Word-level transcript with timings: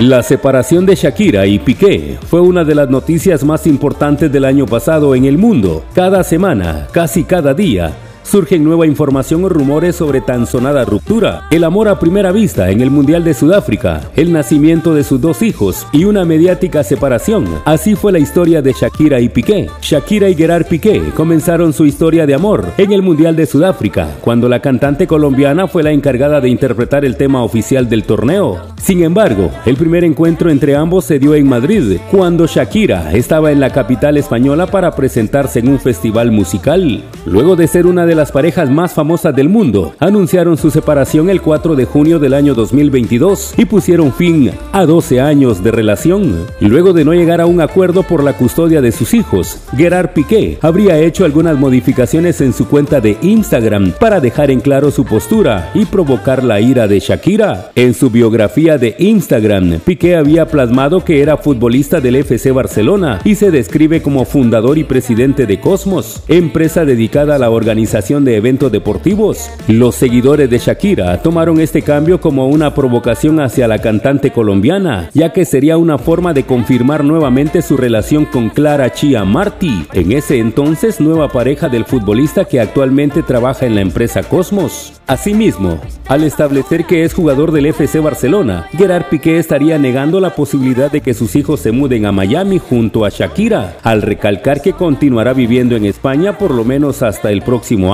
La 0.00 0.24
separación 0.24 0.86
de 0.86 0.96
Shakira 0.96 1.46
y 1.46 1.60
Piqué 1.60 2.18
fue 2.26 2.40
una 2.40 2.64
de 2.64 2.74
las 2.74 2.90
noticias 2.90 3.44
más 3.44 3.64
importantes 3.64 4.30
del 4.30 4.44
año 4.44 4.66
pasado 4.66 5.14
en 5.14 5.24
el 5.24 5.38
mundo. 5.38 5.84
Cada 5.94 6.24
semana, 6.24 6.88
casi 6.90 7.22
cada 7.22 7.54
día, 7.54 7.92
surgen 8.24 8.64
nueva 8.64 8.86
información 8.86 9.44
o 9.44 9.48
rumores 9.48 9.94
sobre 9.96 10.20
tan 10.20 10.46
sonada 10.46 10.84
ruptura, 10.84 11.44
el 11.50 11.62
amor 11.62 11.88
a 11.88 12.00
primera 12.00 12.32
vista 12.32 12.70
en 12.70 12.80
el 12.80 12.90
Mundial 12.90 13.22
de 13.22 13.34
Sudáfrica, 13.34 14.00
el 14.16 14.32
nacimiento 14.32 14.94
de 14.94 15.04
sus 15.04 15.20
dos 15.20 15.42
hijos 15.42 15.86
y 15.92 16.04
una 16.04 16.24
mediática 16.24 16.82
separación. 16.82 17.46
Así 17.64 17.94
fue 17.94 18.10
la 18.10 18.18
historia 18.18 18.62
de 18.62 18.72
Shakira 18.72 19.20
y 19.20 19.28
Piqué. 19.28 19.70
Shakira 19.80 20.28
y 20.28 20.34
Gerard 20.34 20.66
Piqué 20.66 21.02
comenzaron 21.14 21.72
su 21.72 21.86
historia 21.86 22.26
de 22.26 22.34
amor 22.34 22.66
en 22.78 22.92
el 22.92 23.02
Mundial 23.02 23.36
de 23.36 23.46
Sudáfrica, 23.46 24.08
cuando 24.20 24.48
la 24.48 24.60
cantante 24.60 25.06
colombiana 25.06 25.68
fue 25.68 25.82
la 25.82 25.92
encargada 25.92 26.40
de 26.40 26.48
interpretar 26.48 27.04
el 27.04 27.16
tema 27.16 27.44
oficial 27.44 27.88
del 27.88 28.04
torneo. 28.04 28.58
Sin 28.82 29.02
embargo, 29.02 29.50
el 29.66 29.76
primer 29.76 30.04
encuentro 30.04 30.50
entre 30.50 30.74
ambos 30.76 31.04
se 31.04 31.18
dio 31.18 31.34
en 31.34 31.48
Madrid, 31.48 31.98
cuando 32.10 32.46
Shakira 32.46 33.12
estaba 33.12 33.52
en 33.52 33.60
la 33.60 33.70
capital 33.70 34.16
española 34.16 34.66
para 34.66 34.94
presentarse 34.94 35.60
en 35.60 35.68
un 35.68 35.78
festival 35.78 36.32
musical. 36.32 37.04
Luego 37.26 37.56
de 37.56 37.66
ser 37.66 37.86
una 37.86 38.06
de 38.06 38.13
las 38.14 38.32
parejas 38.32 38.70
más 38.70 38.92
famosas 38.92 39.34
del 39.34 39.48
mundo, 39.48 39.94
anunciaron 39.98 40.56
su 40.56 40.70
separación 40.70 41.30
el 41.30 41.40
4 41.40 41.76
de 41.76 41.84
junio 41.84 42.18
del 42.18 42.34
año 42.34 42.54
2022 42.54 43.54
y 43.56 43.64
pusieron 43.64 44.12
fin 44.12 44.50
a 44.72 44.84
12 44.84 45.20
años 45.20 45.62
de 45.62 45.70
relación. 45.70 46.46
Luego 46.60 46.92
de 46.92 47.04
no 47.04 47.12
llegar 47.12 47.40
a 47.40 47.46
un 47.46 47.60
acuerdo 47.60 48.02
por 48.02 48.22
la 48.22 48.34
custodia 48.34 48.80
de 48.80 48.92
sus 48.92 49.14
hijos, 49.14 49.58
Gerard 49.76 50.10
Piqué 50.10 50.58
habría 50.60 50.98
hecho 50.98 51.24
algunas 51.24 51.58
modificaciones 51.58 52.40
en 52.40 52.52
su 52.52 52.68
cuenta 52.68 53.00
de 53.00 53.16
Instagram 53.22 53.92
para 53.98 54.20
dejar 54.20 54.50
en 54.50 54.60
claro 54.60 54.90
su 54.90 55.04
postura 55.04 55.70
y 55.74 55.84
provocar 55.86 56.44
la 56.44 56.60
ira 56.60 56.86
de 56.86 57.00
Shakira. 57.00 57.70
En 57.74 57.94
su 57.94 58.10
biografía 58.10 58.78
de 58.78 58.96
Instagram, 58.98 59.80
Piqué 59.80 60.16
había 60.16 60.46
plasmado 60.46 61.04
que 61.04 61.22
era 61.22 61.36
futbolista 61.36 62.00
del 62.00 62.16
FC 62.16 62.52
Barcelona 62.52 63.20
y 63.24 63.34
se 63.34 63.50
describe 63.50 64.02
como 64.02 64.24
fundador 64.24 64.78
y 64.78 64.84
presidente 64.84 65.46
de 65.46 65.60
Cosmos, 65.60 66.22
empresa 66.28 66.84
dedicada 66.84 67.36
a 67.36 67.38
la 67.38 67.50
organización 67.50 68.03
de 68.04 68.36
eventos 68.36 68.70
deportivos. 68.70 69.50
Los 69.66 69.94
seguidores 69.94 70.50
de 70.50 70.58
Shakira 70.58 71.22
tomaron 71.22 71.58
este 71.58 71.80
cambio 71.80 72.20
como 72.20 72.48
una 72.48 72.74
provocación 72.74 73.40
hacia 73.40 73.66
la 73.66 73.78
cantante 73.78 74.30
colombiana, 74.30 75.08
ya 75.14 75.32
que 75.32 75.46
sería 75.46 75.78
una 75.78 75.96
forma 75.96 76.34
de 76.34 76.44
confirmar 76.44 77.02
nuevamente 77.02 77.62
su 77.62 77.78
relación 77.78 78.26
con 78.26 78.50
Clara 78.50 78.92
Chia 78.92 79.24
Martí, 79.24 79.86
en 79.94 80.12
ese 80.12 80.38
entonces 80.38 81.00
nueva 81.00 81.28
pareja 81.28 81.70
del 81.70 81.86
futbolista 81.86 82.44
que 82.44 82.60
actualmente 82.60 83.22
trabaja 83.22 83.64
en 83.64 83.74
la 83.74 83.80
empresa 83.80 84.22
Cosmos. 84.22 85.00
Asimismo, 85.06 85.80
al 86.08 86.24
establecer 86.24 86.84
que 86.84 87.04
es 87.04 87.14
jugador 87.14 87.52
del 87.52 87.66
FC 87.66 88.00
Barcelona, 88.00 88.66
Gerard 88.76 89.06
Piqué 89.10 89.38
estaría 89.38 89.78
negando 89.78 90.20
la 90.20 90.34
posibilidad 90.34 90.90
de 90.90 91.00
que 91.00 91.14
sus 91.14 91.36
hijos 91.36 91.60
se 91.60 91.72
muden 91.72 92.04
a 92.04 92.12
Miami 92.12 92.58
junto 92.58 93.06
a 93.06 93.08
Shakira, 93.08 93.78
al 93.82 94.02
recalcar 94.02 94.60
que 94.60 94.74
continuará 94.74 95.32
viviendo 95.32 95.74
en 95.74 95.86
España 95.86 96.36
por 96.36 96.50
lo 96.50 96.64
menos 96.64 97.02
hasta 97.02 97.30
el 97.30 97.42
próximo 97.42 97.93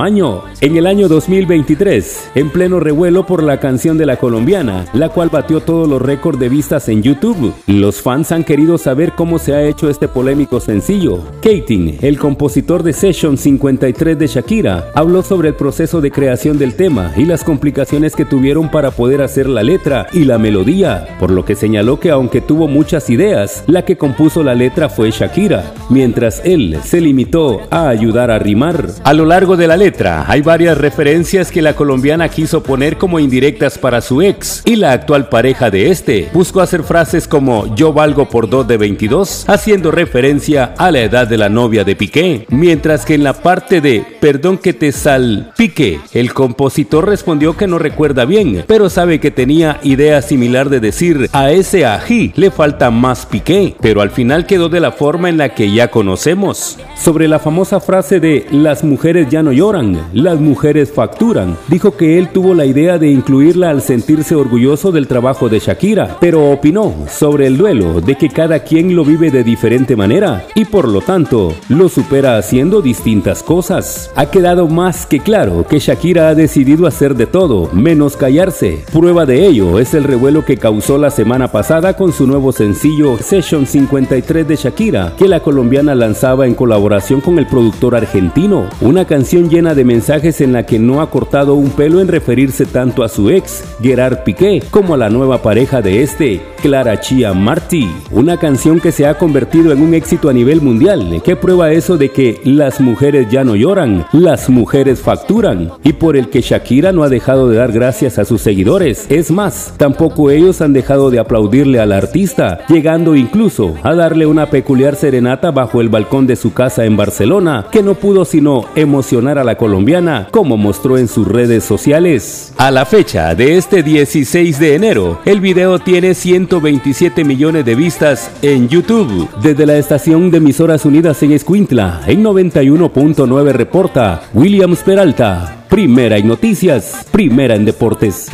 En 0.61 0.77
el 0.77 0.87
año 0.87 1.07
2023, 1.07 2.31
en 2.33 2.49
pleno 2.49 2.79
revuelo 2.79 3.27
por 3.27 3.43
la 3.43 3.59
canción 3.59 3.99
de 3.99 4.07
la 4.07 4.17
colombiana, 4.17 4.85
la 4.93 5.09
cual 5.09 5.29
batió 5.29 5.59
todos 5.59 5.87
los 5.87 6.01
récords 6.01 6.39
de 6.39 6.49
vistas 6.49 6.89
en 6.89 7.03
YouTube, 7.03 7.53
los 7.67 8.01
fans 8.01 8.31
han 8.31 8.43
querido 8.43 8.79
saber 8.79 9.13
cómo 9.15 9.37
se 9.37 9.53
ha 9.53 9.61
hecho 9.61 9.91
este 9.91 10.07
polémico 10.07 10.59
sencillo. 10.59 11.19
Kating, 11.43 11.99
el 12.01 12.17
compositor 12.17 12.81
de 12.81 12.93
Session 12.93 13.37
53 13.37 14.17
de 14.17 14.25
Shakira, 14.25 14.89
habló 14.95 15.21
sobre 15.21 15.49
el 15.49 15.55
proceso 15.55 16.01
de 16.01 16.09
creación 16.09 16.57
del 16.57 16.73
tema 16.73 17.13
y 17.15 17.25
las 17.25 17.43
complicaciones 17.43 18.15
que 18.15 18.25
tuvieron 18.25 18.71
para 18.71 18.89
poder 18.89 19.21
hacer 19.21 19.47
la 19.47 19.61
letra 19.61 20.07
y 20.13 20.23
la 20.23 20.39
melodía, 20.39 21.15
por 21.19 21.29
lo 21.29 21.45
que 21.45 21.53
señaló 21.53 21.99
que 21.99 22.09
aunque 22.09 22.41
tuvo 22.41 22.67
muchas 22.67 23.11
ideas, 23.11 23.63
la 23.67 23.85
que 23.85 23.97
compuso 23.97 24.41
la 24.41 24.55
letra 24.55 24.89
fue 24.89 25.11
Shakira, 25.11 25.75
mientras 25.91 26.41
él 26.43 26.79
se 26.83 27.01
limitó 27.01 27.61
a 27.69 27.87
ayudar 27.87 28.31
a 28.31 28.39
rimar. 28.39 28.87
A 29.03 29.13
lo 29.13 29.25
largo 29.25 29.57
de 29.57 29.67
la 29.67 29.77
letra 29.77 29.90
hay 29.99 30.41
varias 30.41 30.77
referencias 30.77 31.51
que 31.51 31.61
la 31.61 31.73
colombiana 31.73 32.29
quiso 32.29 32.63
poner 32.63 32.97
como 32.97 33.19
indirectas 33.19 33.77
para 33.77 34.01
su 34.01 34.21
ex 34.21 34.61
y 34.65 34.75
la 34.75 34.91
actual 34.93 35.29
pareja 35.29 35.69
de 35.69 35.91
este. 35.91 36.29
Buscó 36.33 36.61
hacer 36.61 36.83
frases 36.83 37.27
como 37.27 37.75
yo 37.75 37.93
valgo 37.93 38.29
por 38.29 38.49
dos 38.49 38.67
de 38.67 38.77
22, 38.77 39.45
haciendo 39.47 39.91
referencia 39.91 40.73
a 40.77 40.91
la 40.91 41.01
edad 41.01 41.27
de 41.27 41.37
la 41.37 41.49
novia 41.49 41.83
de 41.83 41.95
Piqué, 41.95 42.45
mientras 42.49 43.05
que 43.05 43.15
en 43.15 43.23
la 43.23 43.33
parte 43.33 43.81
de 43.81 44.05
perdón 44.19 44.57
que 44.57 44.73
te 44.73 44.91
sal 44.91 45.51
Piqué, 45.57 45.99
el 46.13 46.33
compositor 46.33 47.07
respondió 47.07 47.57
que 47.57 47.67
no 47.67 47.77
recuerda 47.77 48.25
bien, 48.25 48.63
pero 48.67 48.89
sabe 48.89 49.19
que 49.19 49.31
tenía 49.31 49.79
idea 49.83 50.21
similar 50.21 50.69
de 50.69 50.79
decir 50.79 51.29
a 51.33 51.51
ese 51.51 51.85
ají 51.85 52.33
le 52.35 52.51
falta 52.51 52.91
más 52.91 53.25
Piqué, 53.25 53.75
pero 53.81 54.01
al 54.01 54.11
final 54.11 54.45
quedó 54.45 54.69
de 54.69 54.79
la 54.79 54.91
forma 54.91 55.29
en 55.29 55.37
la 55.37 55.49
que 55.53 55.71
ya 55.71 55.89
conocemos. 55.89 56.77
Sobre 56.95 57.27
la 57.27 57.39
famosa 57.39 57.79
frase 57.79 58.19
de 58.19 58.45
las 58.51 58.83
mujeres 58.83 59.27
ya 59.29 59.43
no 59.43 59.51
lloran, 59.51 59.80
las 60.13 60.39
mujeres 60.39 60.91
facturan. 60.91 61.57
Dijo 61.67 61.97
que 61.97 62.17
él 62.17 62.29
tuvo 62.29 62.53
la 62.53 62.65
idea 62.65 62.97
de 62.97 63.09
incluirla 63.09 63.69
al 63.69 63.81
sentirse 63.81 64.35
orgulloso 64.35 64.91
del 64.91 65.07
trabajo 65.07 65.49
de 65.49 65.59
Shakira, 65.59 66.17
pero 66.19 66.51
opinó 66.51 66.93
sobre 67.09 67.47
el 67.47 67.57
duelo 67.57 68.01
de 68.01 68.15
que 68.15 68.29
cada 68.29 68.59
quien 68.59 68.95
lo 68.95 69.03
vive 69.03 69.31
de 69.31 69.43
diferente 69.43 69.95
manera 69.95 70.45
y 70.55 70.65
por 70.65 70.87
lo 70.87 71.01
tanto 71.01 71.53
lo 71.69 71.89
supera 71.89 72.37
haciendo 72.37 72.81
distintas 72.81 73.43
cosas. 73.43 74.11
Ha 74.15 74.27
quedado 74.27 74.67
más 74.67 75.05
que 75.05 75.19
claro 75.19 75.65
que 75.67 75.79
Shakira 75.79 76.29
ha 76.29 76.35
decidido 76.35 76.85
hacer 76.85 77.15
de 77.15 77.25
todo, 77.25 77.69
menos 77.73 78.17
callarse. 78.17 78.83
Prueba 78.91 79.25
de 79.25 79.45
ello 79.47 79.79
es 79.79 79.93
el 79.93 80.03
revuelo 80.03 80.45
que 80.45 80.57
causó 80.57 80.97
la 80.97 81.09
semana 81.09 81.51
pasada 81.51 81.95
con 81.95 82.13
su 82.13 82.27
nuevo 82.27 82.51
sencillo 82.51 83.17
Session 83.17 83.65
53 83.65 84.47
de 84.47 84.55
Shakira, 84.55 85.13
que 85.17 85.27
la 85.27 85.39
colombiana 85.39 85.95
lanzaba 85.95 86.45
en 86.45 86.55
colaboración 86.55 87.21
con 87.21 87.39
el 87.39 87.47
productor 87.47 87.95
argentino, 87.95 88.67
una 88.81 89.05
canción 89.05 89.49
llena 89.49 89.60
de 89.61 89.85
mensajes 89.85 90.41
en 90.41 90.53
la 90.53 90.65
que 90.65 90.79
no 90.79 91.01
ha 91.01 91.11
cortado 91.11 91.53
un 91.53 91.69
pelo 91.69 92.01
en 92.01 92.07
referirse 92.07 92.65
tanto 92.65 93.03
a 93.03 93.09
su 93.09 93.29
ex, 93.29 93.63
Gerard 93.79 94.23
Piqué, 94.23 94.63
como 94.71 94.95
a 94.95 94.97
la 94.97 95.11
nueva 95.11 95.43
pareja 95.43 95.83
de 95.83 96.01
este, 96.01 96.41
Clara 96.63 96.99
Chia 96.99 97.33
Martí. 97.33 97.87
Una 98.09 98.37
canción 98.37 98.79
que 98.79 98.91
se 98.91 99.05
ha 99.05 99.19
convertido 99.19 99.71
en 99.71 99.83
un 99.83 99.93
éxito 99.93 100.29
a 100.29 100.33
nivel 100.33 100.61
mundial, 100.61 101.21
que 101.23 101.35
prueba 101.35 101.71
eso 101.71 101.97
de 101.97 102.09
que 102.09 102.41
las 102.43 102.81
mujeres 102.81 103.27
ya 103.29 103.43
no 103.43 103.55
lloran, 103.55 104.07
las 104.11 104.49
mujeres 104.49 104.99
facturan, 104.99 105.71
y 105.83 105.93
por 105.93 106.17
el 106.17 106.29
que 106.29 106.41
Shakira 106.41 106.91
no 106.91 107.03
ha 107.03 107.09
dejado 107.09 107.47
de 107.47 107.57
dar 107.57 107.71
gracias 107.71 108.17
a 108.17 108.25
sus 108.25 108.41
seguidores. 108.41 109.05
Es 109.09 109.29
más, 109.29 109.75
tampoco 109.77 110.31
ellos 110.31 110.59
han 110.61 110.73
dejado 110.73 111.11
de 111.11 111.19
aplaudirle 111.19 111.79
al 111.79 111.91
artista, 111.91 112.61
llegando 112.67 113.15
incluso 113.15 113.75
a 113.83 113.93
darle 113.93 114.25
una 114.25 114.49
peculiar 114.49 114.95
serenata 114.95 115.51
bajo 115.51 115.81
el 115.81 115.89
balcón 115.89 116.25
de 116.25 116.35
su 116.35 116.51
casa 116.51 116.85
en 116.85 116.97
Barcelona, 116.97 117.67
que 117.71 117.83
no 117.83 117.93
pudo 117.93 118.25
sino 118.25 118.65
emocionar 118.75 119.37
a 119.37 119.43
la 119.43 119.50
colombiana, 119.55 120.27
como 120.31 120.57
mostró 120.57 120.97
en 120.97 121.07
sus 121.07 121.27
redes 121.27 121.63
sociales. 121.63 122.53
A 122.57 122.71
la 122.71 122.85
fecha 122.85 123.35
de 123.35 123.57
este 123.57 123.83
16 123.83 124.59
de 124.59 124.75
enero, 124.75 125.19
el 125.25 125.41
video 125.41 125.79
tiene 125.79 126.13
127 126.13 127.23
millones 127.23 127.65
de 127.65 127.75
vistas 127.75 128.31
en 128.41 128.69
YouTube. 128.69 129.29
Desde 129.41 129.65
la 129.65 129.77
estación 129.77 130.31
de 130.31 130.37
emisoras 130.37 130.85
unidas 130.85 131.21
en 131.23 131.31
Escuintla, 131.31 132.01
en 132.07 132.23
91.9 132.23 133.51
reporta 133.51 134.23
Williams 134.33 134.79
Peralta. 134.79 135.65
Primera 135.69 136.17
en 136.17 136.27
noticias, 136.27 137.05
primera 137.11 137.55
en 137.55 137.65
deportes. 137.65 138.29